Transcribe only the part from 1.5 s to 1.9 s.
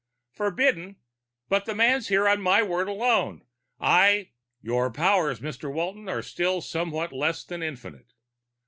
the